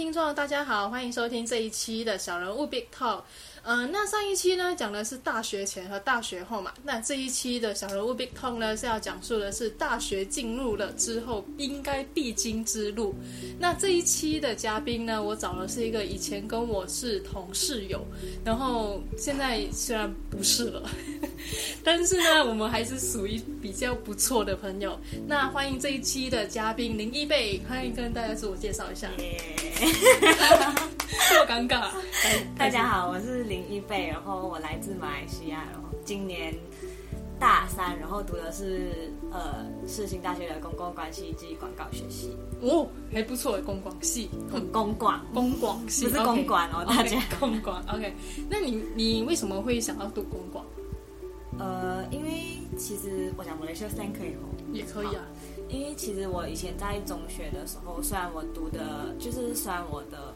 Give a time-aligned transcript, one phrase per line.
[0.00, 3.20] 听众大家好，欢迎收听这一期的小人物 Big Talk。
[3.64, 13.14] 嗯，那上一期呢讲的是大学前和大学后嘛，那这一期的小人物 Big Talk 呢是要讲述的是大学进入了之后应该必经之路。
[13.58, 18.02] 那这一期的嘉宾呢，我找的是一个以前跟我是同室友，
[18.42, 20.88] 然后现在虽然不是了，
[21.84, 24.98] 但是呢，我们还是属于比较不错的朋友。
[25.26, 29.08] 那欢迎这一期的嘉宾林一贝，欢迎跟大家自我介绍一下。
[31.28, 31.88] 这么尴尬，
[32.58, 36.54] 大家好，我是林一贝，然后我来自马来西亚，然后今年
[37.38, 42.30] 大三，然后读的是呃世新大学的公共关系及广告学系。
[42.60, 47.82] 哦，还不错，公广系，很公广，公广系不是公管哦，大家公广。
[47.88, 48.12] OK，
[48.48, 50.64] 那你你为什么会想要读公广？
[51.60, 55.22] 呃，因为其实我想我的学三可以哦，也可以啊。
[55.68, 60.34] 因为其实我以前在中学的时候，虽然我读的就是虽然我的。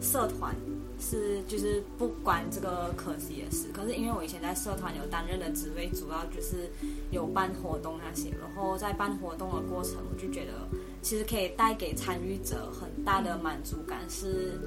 [0.00, 0.54] 社团
[0.98, 6.70] 是就是不关这个科系的事，可是因为我以前在社团有担任的职位，主要就是
[7.10, 10.52] 有办活动那些，然后在办活动的过程，我就觉得
[11.02, 14.58] 其实可以带给参与者很大的满足感，是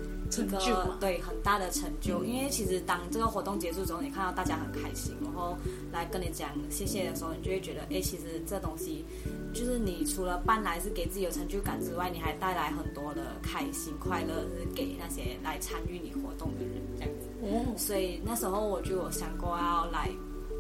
[0.42, 2.24] 一个对很大的成就。
[2.24, 5.56] 因为其实当这个活动结束之后，你看到大家很开心，然后
[5.92, 9.06] 来跟你讲谢谢的时候，你就会觉得，哎，其实这东西。
[9.54, 17.28] 就是你除了办来是给自己有成就感之外，你还带来很多的开心快乐，是给那些来参与你活动的人这样子。
[17.44, 20.10] 哦，所以那时候我就有想过要来，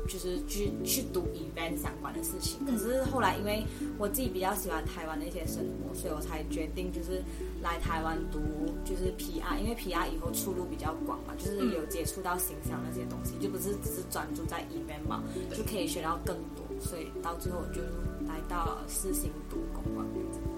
[0.07, 2.63] 就是去去读 event 相关的事情。
[2.67, 3.65] 可是后来因为
[3.97, 7.23] 我自己比较喜欢台湾的一些生活，所以我才决定就是
[7.63, 8.39] 来台湾读
[8.83, 15.23] 就是 PR，因为 PR 以后出路比较广嘛，就是有接触到形象那些东西，就不是只是专注在 event 嘛，
[15.55, 16.63] 就可以学到更多。
[16.79, 17.81] 所以到最后我就。
[18.25, 20.07] 来到四星读公馆，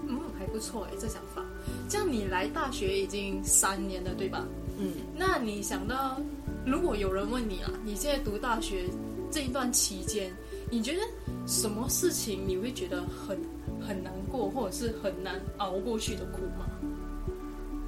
[0.07, 1.43] 嗯，还不错哎，这想法。
[1.89, 4.45] 这样你来大学已经三年了，对吧？
[4.77, 6.21] 嗯，那你想到，
[6.63, 8.85] 如果有人问你啊，你现在读大学
[9.31, 10.31] 这一段期间，
[10.69, 11.01] 你觉得
[11.47, 13.37] 什么事情你会觉得很
[13.81, 16.67] 很难过，或者是很难熬过去的苦吗？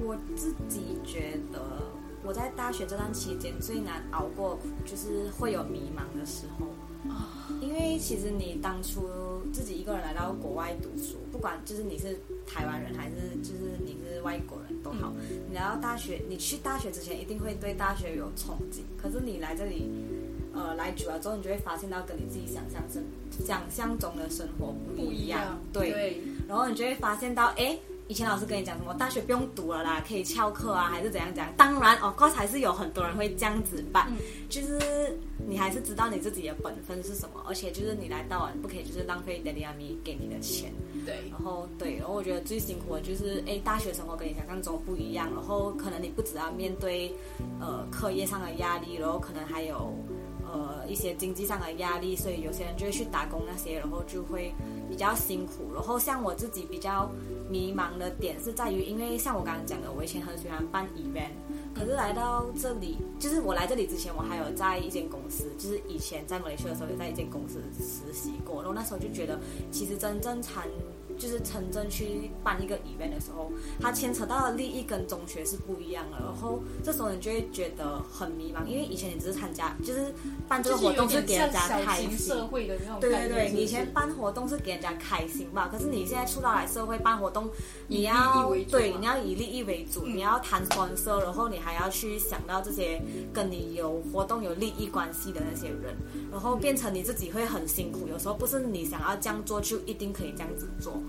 [0.08, 1.60] 我自己觉得，
[2.24, 6.68] 我在大学这段期间最难熬过，就是会有迷茫的时候
[7.12, 7.52] 啊。
[7.60, 9.10] 因为其实你当初
[9.52, 15.14] 自己一个人来到国外读书，不管就是你是台湾人还是就是你是外国人都好，
[15.50, 18.84] 你来到大学，你去大学之前一定会对大学有憧憬。
[18.98, 19.90] 可是你来这里，
[20.54, 23.04] 呃，来久了之后，你就会发现到跟你自己想象生
[23.46, 26.22] 想象中的生活不一样，对。
[26.48, 27.78] 然后你就会发现到，哎。
[28.08, 31.52] 以前老师跟你讲什么大学不用读了啦，可以翘课啊，还是怎样讲？
[31.58, 34.10] 当然哦，course 还是有很多人会这样子办，
[34.48, 40.72] 就是你还是知道你自己的本分是什么，而且就是你来到啊，不可以就是浪费 d a d y 咪给你的钱。
[41.06, 47.14] 对，然后对，然后我觉得最辛苦的就是，哎，大学生活跟你想象中不一样，然后可能你不只要面对
[47.60, 49.94] 呃课业上的压力，然后可能还有
[50.46, 54.54] 呃一些经济上的压力，所以有些人就会去打工那些，然后就会
[54.90, 55.74] 比较辛苦。
[55.74, 57.12] 然后像我自己比较。
[57.50, 61.32] 迷茫的点是在于，因为像我刚刚讲的，我以前很喜欢办 event，
[61.74, 69.40] 可是来到这里，就是我来这里之前，我还有在一间公司，就是以前在马来西亚的时候，有在一间公司实习过，然后那时候就觉得，
[69.72, 70.68] 其实真正参
[71.18, 76.18] 就是城镇去办一个 event 的时候，它牵扯到的利益跟中学是不一样的。
[76.20, 80.14] 然后这时候你就会觉得很迷茫，因为以前你只是参加，就是
[80.48, 82.18] 办这个活动是给人家开心。
[82.18, 85.70] 社会的那种对对对，你以前办活动是给人家开心吧？
[85.72, 87.50] 可是你现在出到来社会办活动，
[87.88, 93.02] 你要对你要以利益为主，你要谈 sponsor，然后你还要去想到这些
[93.34, 95.96] 跟你有活动有利益关系的那些人，
[96.32, 98.08] 然后变成你自己会很辛苦。
[98.08, 101.02] 有时候不是你想要这样做就一定可以这样子做。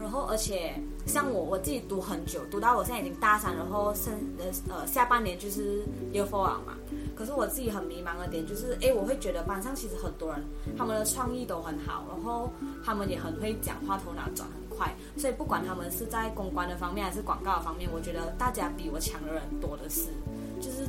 [0.00, 0.74] 然后，而且
[1.06, 5.82] 像我，我自己读很久，读到我现在已经大三，然后剩呃呃下半年就是
[6.12, 6.74] year four 嘛。
[7.16, 10.42] 可是我自己很迷茫的点就是，哎，我会觉得班上其实很多人，
[10.76, 12.50] 他们的创意都很好，然后
[12.84, 20.08] 他们也很会讲话，头脑转很快，所以不管他们是在公关的方面还是广告的方面，我觉得大家比我强的人多的是。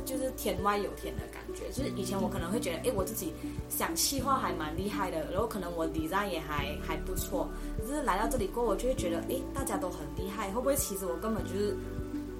[0.06, 3.34] 就是天外有天的感觉，就是以前我可能会觉得，哎，我自己
[3.68, 7.48] 想气话还蛮厉害的，然后可能我底上也还还不错，
[7.78, 11.76] 可是来到这里过，我就会觉得，哎，大家都很厉害，会不会其实我根本就是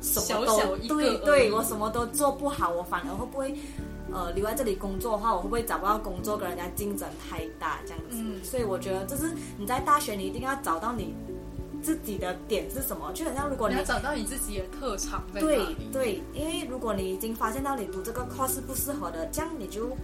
[0.00, 3.54] 什么都对对，我什么都做不好，我反而会不会
[4.12, 8.16] 呃留在这里工作的话，我会不会找不到工作，跟人家竞争太大这样子？
[8.44, 11.14] 所以我觉得，就是你在大学，你一定要找到你。
[11.86, 13.12] 自己的点是什么？
[13.12, 19.96] 就很像如果你要找到你自己的特长在对对，因为如果你已经发现到你读这个 course 不适合的，这样你就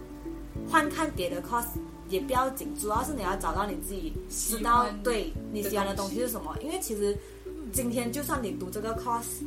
[0.69, 1.65] 换看别的 course
[2.07, 2.73] 也不要紧。
[2.79, 6.55] 主要是你要找到你自己知道对你喜欢的东西是什么。
[6.61, 7.17] 因为其实
[7.73, 9.43] 今天就算你读这个 course，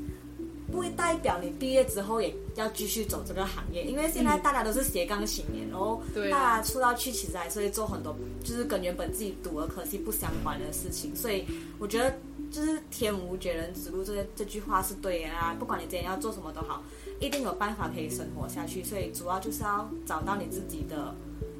[0.71, 11.45] 不会代表你毕业之后也要继续走这个行业，因为现在大家都是斜杠青年，然后大家出道去其实还是会做很多就是跟原本自己读的科系不相关的事情，所以
[11.79, 12.13] 我觉得
[12.51, 16.83] 就是天无绝人之路这这句话是对的啊，不管你今天要做什么都好，
[17.21, 21.15] 一定有办法可以生活下去，所以主要就是要找到你自己的。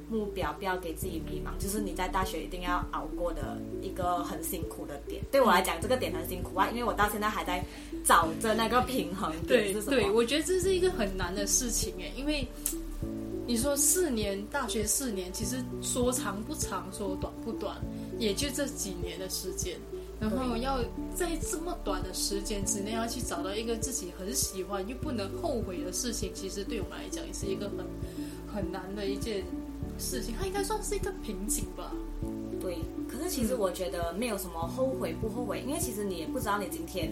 [0.09, 5.21] 目标不要给自己迷茫，就是你在大学一定要熬过的一个很辛苦的点。
[5.29, 7.61] 对我来讲，这个点很辛苦啊，因为我到现在还在
[8.07, 9.91] 找着那个平衡点是什么。
[9.91, 12.47] 对，我觉得这是一个很难的事情哎，因为
[13.45, 17.75] 你说四年大学四年，其实说长不长，说短不短，
[18.17, 19.77] 也就这几年的时间。
[20.19, 20.79] 然后要
[21.13, 27.85] 在这么短的时间之内要去找到一个自己很喜欢又不能后悔的事情，其实对我们来讲也是一个很
[28.55, 29.43] 很难的一件。
[29.99, 31.91] 事情，它应该算是一个瓶颈吧。
[32.61, 32.77] 对，
[33.09, 37.11] 可是其实我觉得没有什么后悔不后悔，因为其实你也不知道你今天，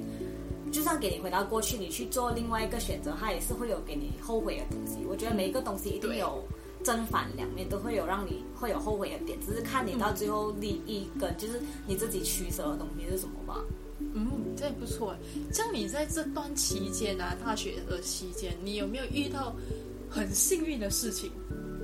[0.76, 5.06] 就算给你回到过去，你去做另外一个选择，它也是会有给你后悔的东西。
[5.08, 6.44] 我觉得每一个东西一定有
[6.84, 13.64] 正反两面，都会有让你会有后悔的点，只是看你到最后利益跟就是你自己取舍的东西是什么吧。
[14.02, 14.28] 嗯，
[14.58, 15.16] 这也不错。
[15.54, 19.56] 像你在这段期间啊，大学的期间，你有没有遇到
[20.10, 21.32] 很幸运的事情？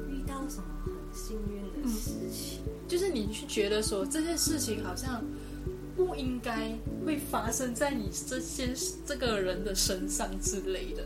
[0.10, 0.92] 遇到什么很？
[1.14, 5.24] 幸运的事情，就是你去觉得说这件事情好像
[6.06, 6.75] 不应该
[7.06, 8.74] 会发生在你这些
[9.06, 11.03] 这个人的身上之类的，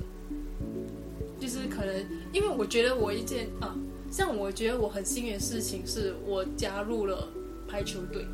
[1.39, 3.75] 就是可能因为我觉得我一件啊，
[4.09, 7.27] 像我觉得我很幸运的事情是我加入了
[7.67, 8.25] 排球队，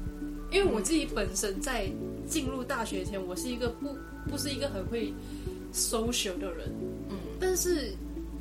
[0.51, 1.91] 因为我自己本身在
[2.27, 3.95] 进入大学前，我是一个不
[4.29, 5.11] 不是一个很会
[5.73, 6.69] social 的人，
[7.09, 7.93] 嗯，但是。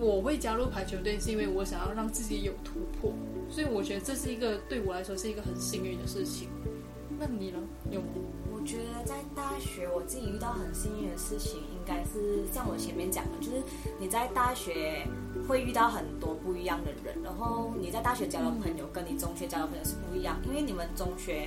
[0.02, 3.12] 我会加入排球队，是因为我想要让自己有突破，
[3.50, 6.48] 所以我觉得这是一个对我来说是一个很幸运的事情。
[7.20, 7.58] 那你呢？
[7.90, 8.00] 有？
[8.50, 13.62] 我觉得在大学我自己遇到很幸运的事情，应该是像我前面讲的，就是
[13.98, 15.06] 你在大学
[15.46, 21.46] 会遇到很多不一样的人，然后你在大学交的朋友跟你中学交的朋友是不一样，因为你们中学。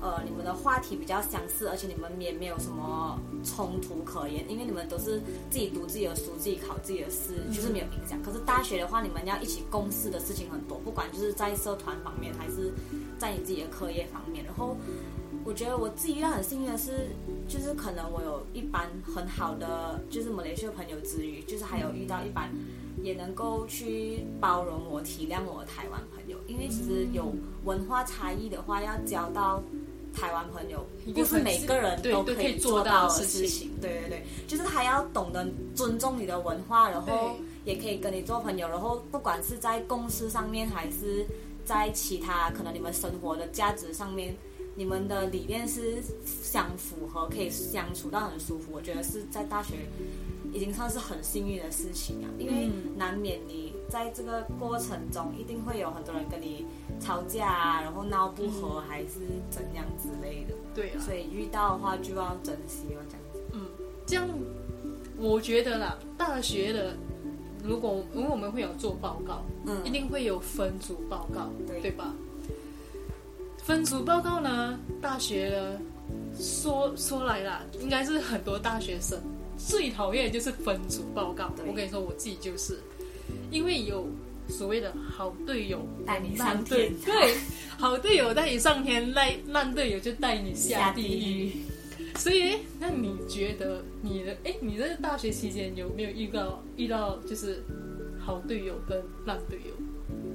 [0.00, 8.20] 呃，你们的话题比较相似，而且你们也没有什么冲突可言，因为你们都是自己读自己的书，自己考自己的试，就是没有影响。
[8.20, 12.72] 可是大学的话，你们要一起共事的事情很多，不管就是在社团方面，还是
[13.22, 14.44] 在你自己的课业方面。
[14.44, 14.76] 然后，
[15.44, 17.06] 我觉得我自己遇到很幸运的是，
[17.46, 22.50] 就是可能我有一班很好的就是马来西亚朋友之余，就是还有遇到一班
[23.02, 26.36] 也能够去包容我、体谅我的台湾朋友。
[26.48, 27.32] 因为其实有
[27.64, 29.62] 文化差异的话，要交到。
[30.14, 37.34] 台湾朋友不是每个人都可以做到的事情，对对对，就是他要懂得尊重你的文化，然后
[37.64, 41.24] 也可以跟你做朋友，然后不管是在公司上面，还是
[41.64, 44.34] 在其他可能你们生活的价值上面，
[44.74, 48.72] 你们的理念是相符合，可以相处到很舒服。
[48.72, 49.74] 我觉得是在大学
[50.52, 56.66] 已经算是很幸运的事情啊，因为难免你在这个过程中一定会有很多人跟你。
[57.00, 59.14] 吵架啊，然后闹不和还是
[59.50, 63.40] 怎样之类的，对啊，所以遇到的话就要珍惜了，这样子。
[63.54, 63.66] 嗯，
[64.06, 64.28] 这样
[65.18, 66.96] 我觉得啦，大学的
[67.62, 72.12] 如果因为我们会有做报告，嗯，一定会有分组报告，对对吧？
[73.58, 75.78] 分组报告呢，大学呢
[76.38, 79.18] 说说来啦，应该是很多大学生
[79.56, 81.52] 最讨厌就是分组报告。
[81.66, 82.78] 我跟你说，我自己就是，
[83.50, 84.06] 因为有。
[84.48, 87.34] 所谓的好队友带你上天，对，
[87.78, 91.52] 好队友带你上天，烂烂队友就带你下地狱。
[92.16, 97.62] 所以，那你觉得你的哎，你在大学期间有没有遇到遇到就是
[98.18, 99.72] 好队友跟烂队友？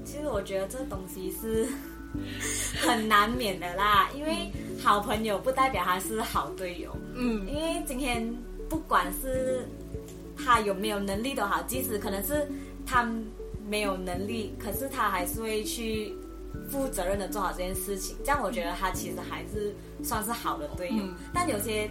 [0.03, 1.67] 其实我觉得这东西是
[2.81, 6.95] 很难免的啦，因为好朋友不代表他是好队友。
[7.15, 8.27] 嗯，因为今天
[8.69, 9.65] 不管是
[10.37, 12.47] 他有没有能力都好，即使可能是
[12.85, 13.09] 他。
[13.69, 16.13] 没有能力，可是他还是会去
[16.69, 18.15] 负责任的做好这件事情。
[18.23, 21.03] 这样我觉得他其实还是算是好的队友。
[21.33, 21.89] 但有些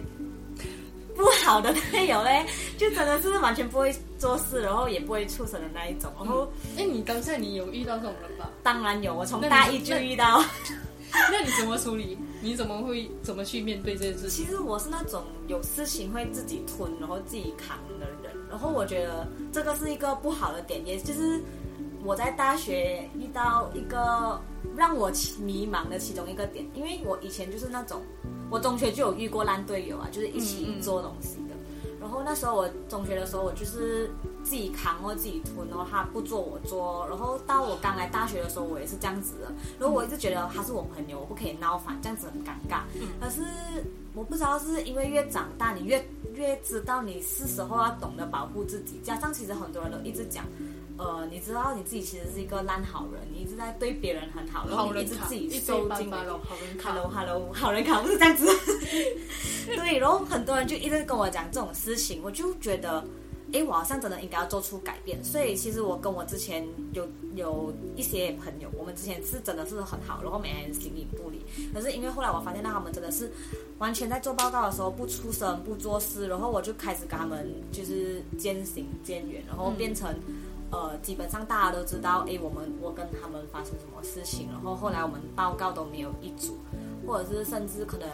[1.15, 2.45] 不好的队友嘞，
[2.77, 6.11] 就真的是完全不会做事，然后也不会出声的那一种。
[6.17, 8.49] 然后，哎，你刚才你有遇到这种人吧？
[8.61, 10.43] 当然有，我从大一就遇到。
[11.31, 12.17] 那你 怎么处理？
[12.39, 14.45] 你怎么会怎么去面对这件事情？
[14.45, 18.31] 其实我是那种有事情会自己吞，然后自己扛的人。
[18.49, 21.41] 然后我觉得这个是一个不好的点，也就是。
[22.03, 24.39] 我在大学遇到一个
[24.75, 28.01] 让我迷茫的其中一个点，因为我以前就是那种，
[28.49, 31.55] 我中学就有遇过烂队友啊，就是一起做东西的。
[31.99, 34.09] 然后那时候我中学的时候，我就是
[34.41, 37.05] 自己扛或自己吞，然后他不做我做。
[37.09, 39.51] 然后到我刚来大学的时候，我也是这样子的。
[39.77, 42.83] 然后我一直觉得他是我朋友，我不可以闹翻，这样子很尴尬。
[43.19, 43.41] 可是
[44.13, 49.01] 我不知道是因为越长大，你越越知道你是时候要懂得保护自己。
[49.03, 50.45] 加上其实很多人都一直讲。
[50.97, 56.25] 呃，你知道你自己其实是一个烂好人，你一直在对别人很好，然后你一直自己收进来。
[56.83, 58.47] Hello，Hello，好人卡不是这样子。
[59.67, 63.05] 对，然后很多人就一直跟我讲这种事情，我就觉得，
[63.53, 65.23] 哎，我好像真的应该要做出改变。
[65.23, 71.45] 所以其实我跟我之前有有一些朋友，我们之前是真的是很好，然后每天形影不离。
[71.75, 73.31] 可是因为后来我发现到他们真的是
[73.77, 80.15] 完全在做报告的时候不出声不做事，然后我就开始跟他们就是渐行渐远，然后变成。
[80.71, 86.57] 呃，基本上大家都知道，哎，我们我跟他们发生什么事情，然后后来我们报告都没有一组，
[87.05, 88.07] 或者是甚至可能。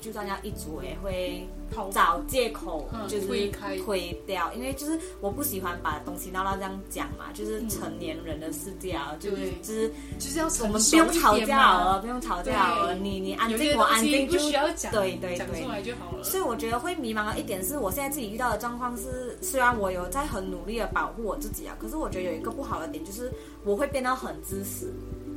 [0.00, 1.46] 就算要一组，也会
[1.92, 9.88] 找借口，就是推掉，因为就是我不喜欢把东西闹到这样讲嘛，就是成年人的世界啊，就是就是
[10.18, 16.22] 就是要我们不用吵架了，不用吵架了，你你安静，我安静，就需要讲，对对对，讲出来就好了。
[16.22, 23.32] 所以我觉得会迷茫的一点是，我现在自己遇到的状况是，虽然我有在很努力的保护我自己啊，可是我觉得有一个不好的点就是，
[23.64, 24.92] 我会变得很自私。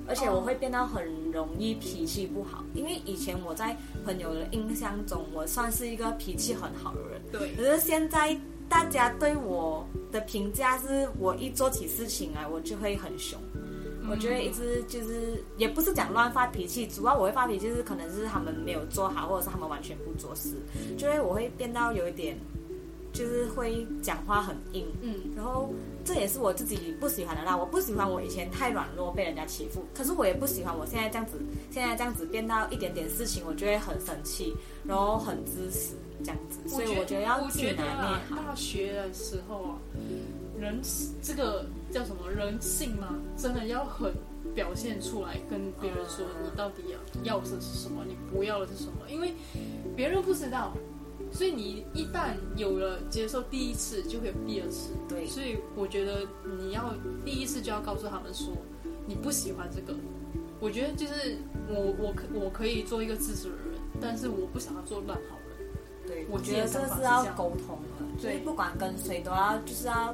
[0.07, 7.21] 而且我会变得很容易脾气不好，因为以前我在朋友的印象中，我算是一个脾气很好的人。
[7.31, 7.53] 对。
[7.55, 13.39] 可是现在大家对我的评价是，我一做起事情来，我就会很凶。
[14.09, 20.55] 我觉得一直就是，也不是讲乱发脾气，主要我会发脾气是可能是他们没有做好，或者是他们完全不做事，
[20.97, 22.37] 就会我会变到有一点。
[23.11, 25.73] 就是会讲话很硬，嗯，然后
[26.09, 27.55] 这也是我自己不喜欢的啦。
[27.55, 31.33] 我不喜欢我以前太软弱被人家欺负，可是我也不喜欢我现在这样子，
[31.69, 36.67] 现在这样子变到一点点事情，我就会很生气，然后很自私这样子。
[36.67, 38.37] 所以我觉得要去拿捏好。
[38.37, 39.77] 大学的时候啊，
[40.59, 40.81] 人
[41.21, 44.11] 这个叫什么人性嘛，真的要很
[44.55, 46.85] 表现出来，跟别人说你到底
[47.23, 49.31] 要要的是什么，你不要的是什么，因为
[49.95, 50.73] 别人不知道。
[51.39, 54.89] 所以你一旦有了接受第一次，就会有第二次。
[55.07, 56.27] 对，所以我觉得
[56.59, 56.93] 你要
[57.23, 58.53] 第一次就要告诉他们说
[59.07, 59.97] 你不喜欢这个。
[60.59, 61.37] 我觉得就是
[61.69, 65.65] 我我可我可以做一个自私的人，但是我不想要做乱好人。
[66.05, 70.13] 对，我觉得这是要沟通的，所以不管跟谁都要就是要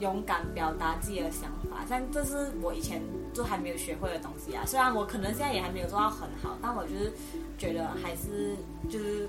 [0.00, 1.86] 勇敢表达自己的想法。
[1.88, 3.00] 像这是我以前
[3.32, 4.66] 就还没有学会的东西啊。
[4.66, 7.10] 虽然我可能现在也还没有做到很好，但我就是
[7.56, 8.54] 觉得还是
[8.90, 9.26] 就是。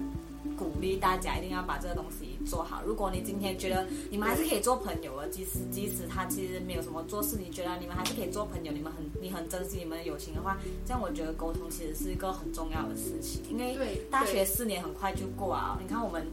[0.57, 2.81] 鼓励大家一定要把这个东西做好。
[2.85, 13.41] 如果你今天觉得你们还是可以做朋友的，即使即使他其实没有什么做事，你觉得你们还是可以做朋友，你们很你很珍惜你们的友情的话，这样我觉得沟通其实是一个很重要的事情。
[13.49, 16.25] 因为大学四年很快就过啊，你看我们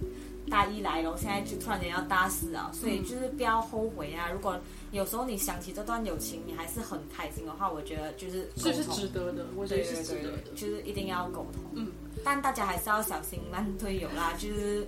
[0.48, 4.30] 大一来了，现在就突然间要大四啊，所以就是不要后悔啊。
[4.30, 4.58] 如果
[4.92, 11.62] 有时候你想起这段友情，你还是很开心的话，我觉得就是这是值得的，我觉得是值得的，就是一定要沟通。
[11.74, 11.90] 嗯。
[12.26, 14.84] 但大家还是要小心慢队友啦，就是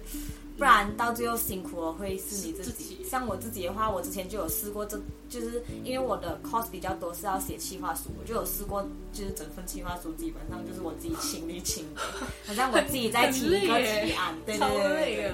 [0.56, 2.98] 不然到最后辛苦了会是你自己。
[3.08, 12.02] 像我自己的话，我之前就有试过，这就是因为我的 cos 比较多，是要写企划书，我就有试过，就是整份企划书基本上就是我自己亲力亲为，
[12.44, 15.32] 好像我自己在提一个提案，对对对对。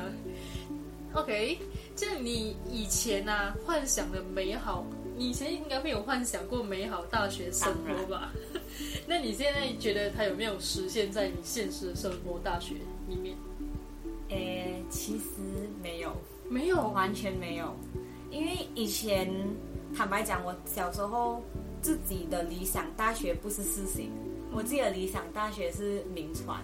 [1.15, 1.59] OK，
[1.97, 4.85] 就你以前啊幻想的美好，
[5.17, 8.31] 你以前应该会有幻想过美好大学生活吧？
[9.07, 12.75] 那你现在觉得它有没有实现在你现实的生活大学
[13.09, 13.37] 里面？
[14.31, 15.25] 诶，其实
[15.83, 16.17] 没有，
[16.49, 17.75] 没有，完全没有。
[18.31, 19.31] 因为以前
[19.95, 21.43] 坦白讲，我小时候
[21.83, 24.11] 自己的理想大学不是四星，
[24.53, 26.61] 我自己的理想大学是名传。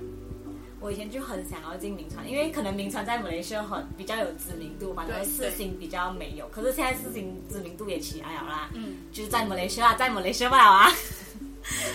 [0.80, 6.48] 我以前就很想要进名传，因为可能名传在马来西亚很比较有知名度嘛，然后四星比较没有。
[6.48, 10.90] 可是现在四星知名度也起来了啦，嗯，就是在马来西亚，在马来西亚啊。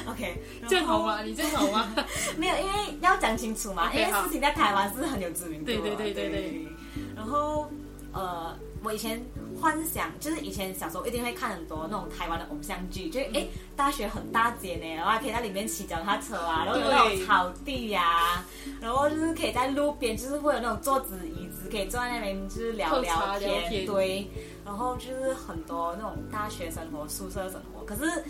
[0.08, 1.22] OK， 正好吗？
[1.24, 1.96] 你正好吗？
[2.38, 5.66] 没有，因为要讲清楚嘛，因为事情在台湾是很有知名度。
[5.66, 6.68] 对对对对对。
[7.16, 7.70] 然后，
[8.14, 9.22] 呃，我以前
[9.60, 13.46] 幻想就是以前小时候一定会看很多那种台湾的偶像剧，就哎，
[13.76, 18.46] 大学很大间呢，然后还可以在里面骑脚踏车啊，然后有那种草地呀，
[18.80, 24.28] 然后就是可以在路边，就是会有那种桌子椅子，可以坐在那边就是聊聊天，对。
[24.64, 28.24] 然后就是很多那种大学生活、宿舍生活，可是。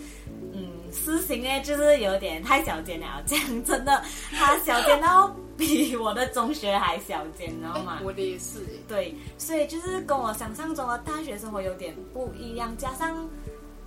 [0.52, 8.00] 嗯，私情呢，就是有点太小间了，这样真的，他小间到比我的中学还小间，你知道吗？
[8.02, 8.60] 我的也是。
[8.88, 13.28] 对，所以就是跟我想象中的大学生活有点不一样，加上，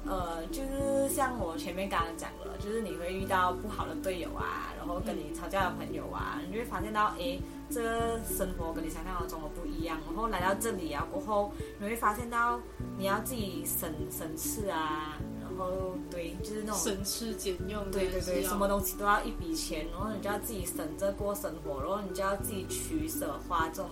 [0.05, 7.37] 呃，就是像我前面刚刚讲了，就是你会遇到不好的队友啊，然后跟你吵架的朋友啊，你就会发现到，哎，
[7.69, 12.59] 这个生活跟你想象中的不一样，然后来到这里啊过后，你会发现到
[12.97, 15.17] 你要自己省省事啊，
[15.59, 23.89] 然后对，就是那种省吃俭用，对对对，什么东西都要一笔钱，然后你就要自己省着过生活，然后你就要自己取舍花这种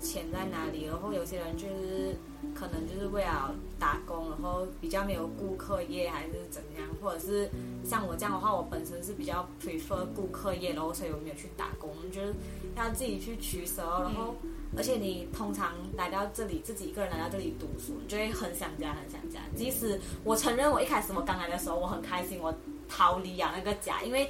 [0.00, 2.16] 钱在哪里，然后有些人就是
[2.54, 7.48] 可能就是为了打工，然后比较没有顾客业还是怎样，或者是
[7.84, 12.34] 像我这样的话，我本身是比较 prefer 顾客业，然后所以我没有去打工，就是
[12.76, 14.34] 要自己去取舍，然后
[14.76, 19.40] 而且你通常来到这里，自己一个人来到这里读书，你就会很想家，很想家。
[19.56, 22.54] 即使我承认，我一开始我刚来的时候，我很开心，我
[22.88, 24.28] 逃离了那个家，因为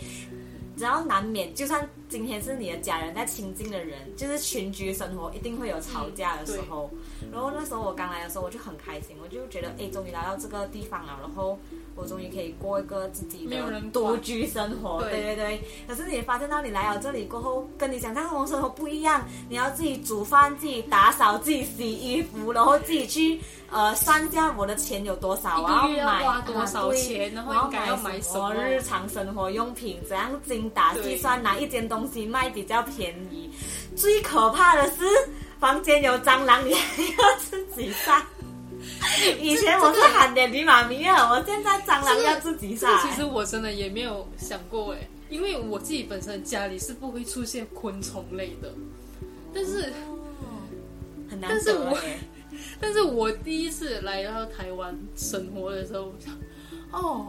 [0.76, 6.90] 只要难免，就算今天是你的家人，在亲近的人，就是群居生活，一定会有吵架的时候。
[7.32, 11.58] 然后那时候我刚来的时候，我就很开心，我就觉得，哎，终于来到这个地方了，然后。
[11.94, 15.60] 我终于可以过一个自己的独居生活，对对对。
[15.86, 19.22] 可是你发现到你来了这里过后，跟你想象中生活不一样。
[19.48, 33.50] 你要自己煮饭、自己打扫、自己洗衣服，然后自己去呃算一下我的钱有多少，我要买多少钱，然后要买什么日常生活用品，怎样精打细算，哪一件东西卖比较便宜。
[33.94, 35.04] 最可怕的是，
[35.60, 38.24] 房间有蟑螂，你还要自己杀。
[39.40, 43.00] 以前我是喊爹地妈咪啊，我现在蟑螂要自己杀。
[43.02, 48.72] 其实我真的也没有想过哎，因为我自己本身家里是不会出现昆虫类的，
[49.54, 49.92] 但是
[51.28, 51.96] 很难得
[52.80, 56.34] 但是我第一次来到台湾生活的时候，我想，
[56.92, 57.28] 哦，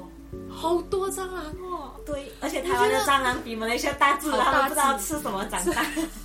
[0.50, 5.86] 好多蟑螂哦，对，而且台湾的蟑螂比马来西亚大只，他们不知道吃什么长大。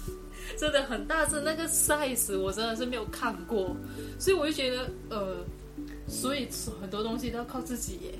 [0.58, 3.76] 真的很大只，那个 size 我真的是没有看过，
[4.18, 5.36] 所以我就觉得，呃，
[6.08, 6.48] 所以
[6.80, 8.14] 很多东西都要靠自己耶。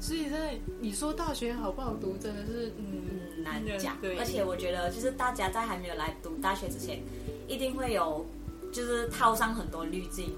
[0.00, 3.98] 所以在你说大学好不好读，真的是嗯难讲。
[4.00, 7.02] 对，而且我觉得就是大家在还没有来读大学之前，
[7.48, 8.24] 一定会有
[8.72, 10.32] 就是套上很多滤镜，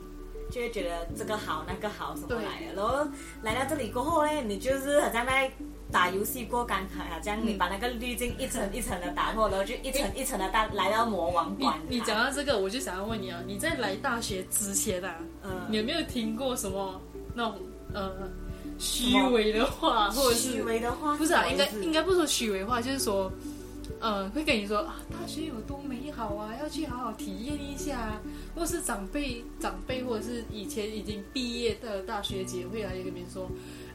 [0.50, 3.06] 就会觉得这个好那个好什么来的，然后
[3.42, 5.52] 来到这里过后呢，你就是好像在。
[5.92, 11.76] 打游戏过关卡啊，这样你把那个滤镜一层一层的打破，然后就一层一层的到来到魔王关。
[11.88, 15.16] 你讲到这个，我就想要问你啊，你在来大学之前啊，
[15.68, 17.00] 你有没有听过什么
[17.34, 17.58] 那种
[17.92, 18.12] 呃
[18.78, 21.16] 虚伪的话，或者是虚伪的话？
[21.16, 23.30] 不是啊，应该应该不说虚伪话，就是说，
[24.00, 28.20] 嗯，会跟你说啊，大学有多美好啊，要去好好体验一下，
[28.54, 33.48] 或是长辈长辈或者是以前已经毕业的大学姐会来跟别人说。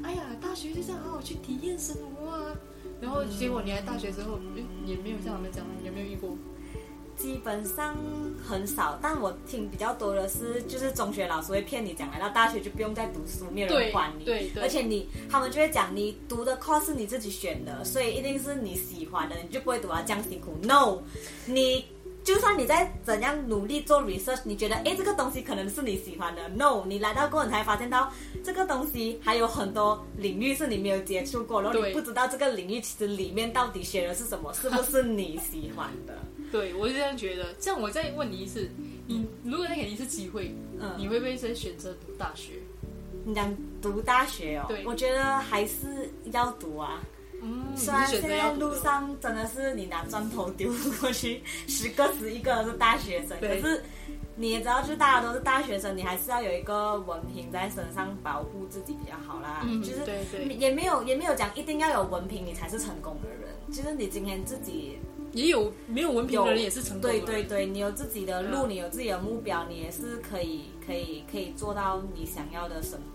[0.04, 2.54] 哎呀，大学就这样好好去体验生活啊！
[3.02, 4.38] 然后结果你来大学之后，
[4.86, 6.38] 也没有像他们讲，有没有遇过？
[7.15, 7.98] 基本上
[8.46, 14.26] 很少，但我听比较多的是，就是中学老师会骗你讲，来到大学就不用再读书，没有人管你。
[14.26, 14.62] 对对。
[14.62, 20.58] 而且你，他们就会讲，你读的 course 是你自己选的，所以一定是你喜欢的，你就不会读到这样辛苦。
[20.62, 21.00] No，
[21.46, 21.86] 你。
[22.26, 28.12] 就算你在怎样努力做 research，你觉得哎这个东西可能是你喜欢的，no，你来到过你才发现到
[28.44, 36.18] 这个东西还有很多领域是你没有接触过，然后你不知道这个领域其实里面到底学的是什么，是不是你喜欢的？
[36.52, 37.54] 对，我是这样觉得。
[37.60, 38.68] 这样我再问你一次，
[39.06, 42.54] 你如果再给你一次机会，嗯，你会不会再选择读大学？
[43.24, 47.04] 你讲读大学哦，对，我觉得还是要读啊。
[47.76, 53.84] 虽然现在路上真的是你拿砖头丢过去，十个十一个都是大学生，可是
[54.36, 59.62] 你也知道，就大家都是大学生，你还是要有一个文凭在身上保护自己比较好啦。
[59.64, 60.02] 嗯就是
[60.58, 64.98] 也没有也没有讲一定要有文凭你才是成功的人，其实你今天自己
[65.32, 67.10] 也有没有文凭的人也是成功。
[67.10, 73.00] 对对对，你有自己的路，你有自己的目标，你也是可以可以可以做到你想要的生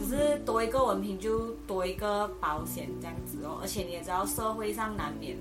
[0.00, 5.36] 只是多一个文凭就多一个保险这样子哦，而且你也知道社会上难免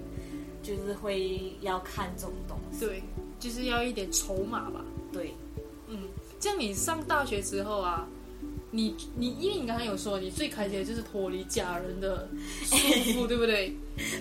[0.61, 3.01] 就是会要看这种东西，对，
[3.39, 4.83] 就是要一点筹码吧。
[5.13, 5.33] 对，
[5.87, 5.97] 嗯，
[6.41, 8.05] 像你上大学之后啊，
[8.69, 12.27] 你你因为你刚才有说你最开心的就是脱离家人的
[12.65, 13.73] 束缚， 对不对？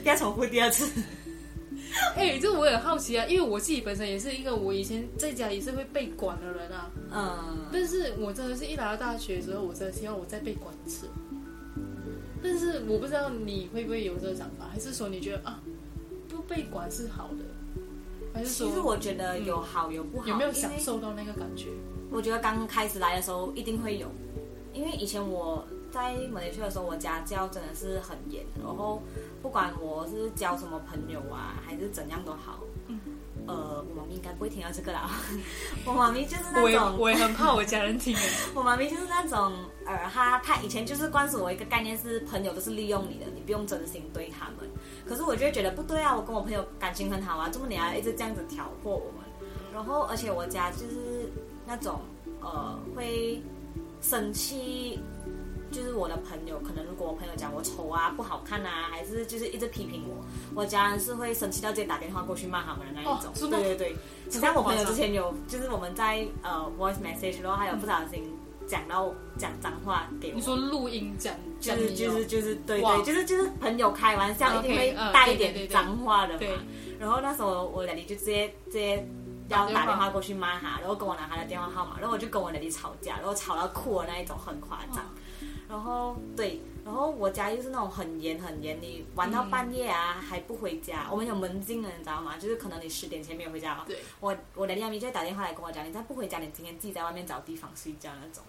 [0.03, 0.89] 不要重复第二次。
[2.17, 6.91] 哎，这我也好奇啊，因为我自己本身也是一个我以前在家也是会被管的人啊。
[7.13, 7.59] 嗯。
[7.73, 11.09] 但是我真的是一来到大学之后，我真的希望我再被管一次。
[12.43, 15.61] 但是我不知道你会不会有这个想法，还是说你觉得啊，
[16.29, 17.45] 不被管是好的？
[18.33, 18.69] 还是说？
[18.69, 20.27] 其实我觉得有好有不好。
[20.27, 21.69] 有没有享受到那个感觉？
[22.11, 24.07] 我觉得刚开始来的时候一定会有，
[24.73, 29.03] 因为以前我在马来西亚的时候，我家教真的是很严，然后。
[29.43, 32.99] 不管我是交什么朋友啊，还是怎样都好，嗯，
[33.47, 35.11] 呃，我妈咪应该不会听到这个啦。
[35.87, 38.17] 我妈咪就是那种，我也很怕我家人听。
[38.55, 39.53] 我妈咪就是那种，
[39.87, 44.69] 呃，她她以前就是灌输我一个概念是，朋友都是利用你的，你不用真心对他们。
[45.07, 49.49] 可是我就会觉得不对啊，我跟我朋友感情很好啊，这么你还一直这样子挑拨我们？
[49.73, 51.31] 然后而且我家就是
[51.65, 52.01] 那种，
[52.41, 53.41] 呃，会
[54.01, 54.99] 生气。
[55.71, 63.33] 就是我的朋友，可能如果我朋友讲我丑啊、不好看啊，还是就是一直批评我，我家人是会生气到直接打电话过去骂他们的那一种。
[63.51, 63.97] 对对对，
[64.31, 68.23] 像我朋友之前有，就是我们在呃 voice message，然后还有不小心
[68.67, 70.35] 讲到讲脏话给我。
[70.35, 76.41] 你说录音讲，就是就是就是对对，就是就是朋友开玩笑一定会带一点脏话的嘛。
[76.99, 79.07] 然后那时候我奶奶就直接直接
[79.49, 85.05] 要打电话过去骂他，然后跟我拿他的电话号码，然后我就跟我奶奶吵架，然后吵到哭的那一种，很夸张。
[85.69, 92.39] 然后对，然后我家又是那种很严很严，你玩到半夜啊还不回家，我们有门禁的，你知道吗？
[92.39, 98.43] 就是可能你十点前没有回家，对，我我的亚咪就打电话来跟我讲，你再不回家，你今天自己在外面找地方睡觉那种。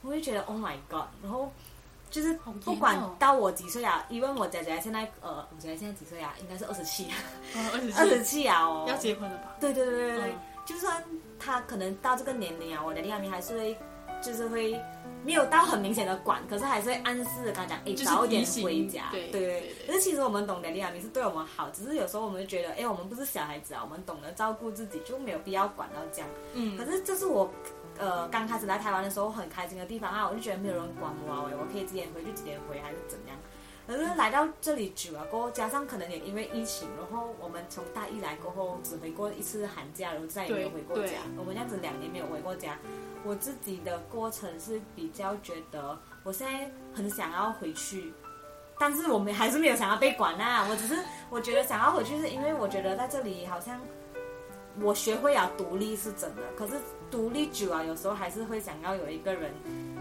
[0.00, 1.04] 我就觉得 Oh my God！
[1.22, 1.52] 然后
[2.10, 6.34] 就是不管到我几岁啊，因为我姐姐现在呃，我姐姐现在几岁啊？
[6.40, 7.06] 应该是二十七，
[7.96, 9.54] 二十七啊哦，要结婚了吧？
[9.60, 10.34] 对对对对对，
[10.66, 11.04] 就算
[11.38, 13.78] 她可能到这个年龄啊，我的亚咪还是会
[14.22, 14.80] 就是会。
[15.24, 19.04] 没有到很明显的管，可是还是会暗示的跟他讲，哎，早点回家。
[19.12, 19.86] 对对对。
[19.86, 26.28] 可是其实我们懂得，丽亚米是对我们好，只是有时候我们就觉得，哎，我们不是小孩子啊，我们懂得照顾自己，就没有必要管到这样。
[26.54, 26.76] 嗯。
[26.76, 27.48] 可是这是我，
[27.98, 33.38] 呃，刚开始来台湾的时候很开心的地方啊，我就觉得没有人管我，啊，我可以几点回去几点回，还是怎样。
[33.86, 41.14] 可是来到这里久了过后，加上可能也因为疫情，然后我们从大一来过后只回过一次寒假，然后再也没有回过家。
[41.36, 42.78] 我们这样子两年没有回过家。
[43.24, 48.12] 我自己的过程是比较觉得，我现在很想要回去，
[48.78, 50.66] 但是我们还是没有想要被管啊。
[50.70, 50.96] 我只是
[51.30, 53.80] 我觉得想要回去，是因为我觉得在这里好像
[54.80, 56.74] 我学会了独立是真的，可是
[57.10, 59.52] 独立久了，有时候还是会想要有一个人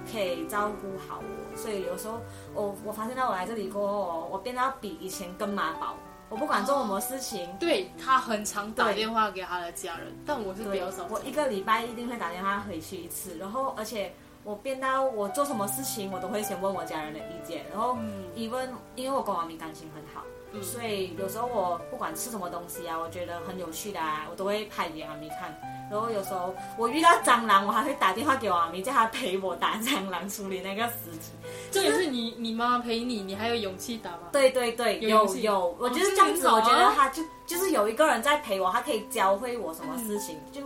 [0.10, 1.58] 可以照顾好我。
[1.58, 2.22] 所以有时候
[2.54, 5.96] 我我发现到我来这里过后，我变得比以前更妈宝。
[6.30, 11.06] 我不管做什么事情，对他很常打电话给他的家人，但我是比较少。
[11.10, 14.10] 我一个礼拜一定会打电话回去一次，然后而且
[14.46, 17.98] 我变到我做什么事情，我都会先问我家人的意见，然后
[18.34, 20.24] 一问，因为我跟王明感情很好，
[20.64, 25.54] 所以有时候我不管吃什么东西啊，我觉得很有趣的啊，我都会拍给阿咪看。
[25.91, 31.32] 然后有时候我遇到蟑螂，我还会打电话给我阿咪，叫他陪我打蟑螂，处理那个尸体。
[31.69, 34.30] 这也是你你妈陪你，你还有勇气打吗？
[34.32, 36.47] 对对对，有有，我就是这样子。
[36.47, 40.62] 我觉得他就就是有一个人在陪我，他可以教会我什么事情，就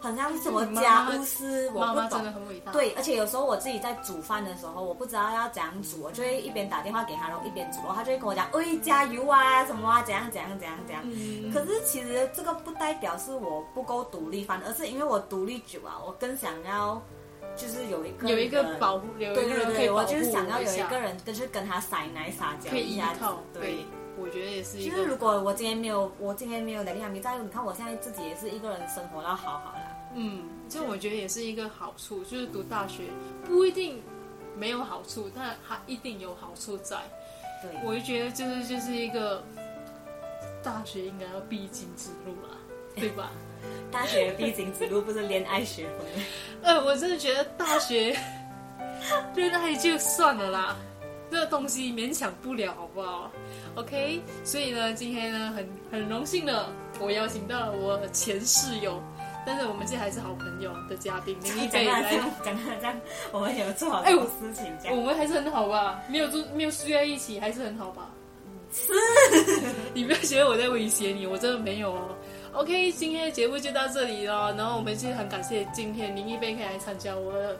[0.00, 2.72] 好像什么家务事，我不懂。
[2.72, 11.02] 对，而且有时候我自己在煮饭的时候，我不知道要怎样煮，我就会一边打电话给他，然后一边煮，然后他就会跟我讲，喂，加油啊，什么啊，怎样怎样怎样怎样。
[11.52, 17.00] 可是其实这个不代表是我不够独立，反而是因为我独立久啊，我更想要。
[17.56, 23.12] 就是有一个有一个保护，有一个人可以我就是想要有一个人，就是跟他撒奶撒娇一下。
[23.52, 23.84] 对，
[24.16, 24.78] 我觉得也是。
[24.82, 29.80] 就是如果我今天没有，我今天没有能力还没在，你看我现在自己也是一个人生活到好好的。
[30.14, 33.04] 嗯，就我觉得也是一个好处，就是读大学
[33.44, 34.02] 不一定
[34.56, 36.96] 没有好处，但它一定有好处在。
[37.62, 39.44] 对，我就觉得就是就是一个
[40.62, 42.56] 大学应该要必经之路了，
[42.96, 43.30] 对吧？
[43.92, 46.22] 大学必经之路不是恋爱学会。
[46.62, 48.18] 呃，我真的觉得大学
[49.34, 50.76] 恋爱就算了啦，
[51.30, 53.30] 这个东西勉强不了，好不好
[53.74, 56.66] ？OK，所以呢，今天呢，很很荣幸的，
[56.98, 59.02] 我邀请到了我前室友，
[59.46, 62.50] 但是我们现在还是好朋友的嘉宾林一飞来讲这
[62.86, 63.00] 样，
[63.32, 66.00] 我们有做好哎，事情，我们还是很好吧？
[66.08, 68.10] 没有住，没有睡在一起，还是很好吧？
[68.72, 68.92] 是，
[69.92, 72.16] 你不要觉得我在威胁你，我真的没有哦。
[72.52, 74.52] OK，今天的节目就到这里了。
[74.54, 77.56] 然后我们是很感谢今天林一飞可以来参加我的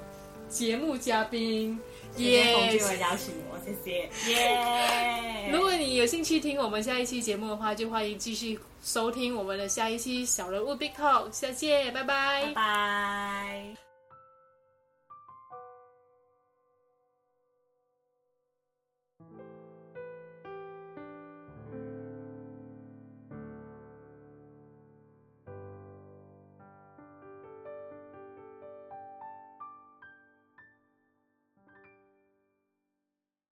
[0.49, 1.79] 节目嘉宾，
[2.17, 2.71] 耶！
[2.71, 5.51] 谢谢邀请我，谢谢，耶！
[5.53, 11.33] 如果你有兴趣听我们下一期节目的话，就欢迎继续收听我们的下一期小人物 Big Talk。
[11.33, 13.90] 下见，拜拜，拜拜。